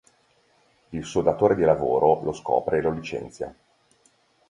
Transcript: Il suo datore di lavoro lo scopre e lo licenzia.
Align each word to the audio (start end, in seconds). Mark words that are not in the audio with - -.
Il 0.89 1.03
suo 1.05 1.21
datore 1.21 1.53
di 1.53 1.61
lavoro 1.61 2.23
lo 2.23 2.33
scopre 2.33 2.79
e 2.79 2.81
lo 2.81 2.89
licenzia. 2.89 3.53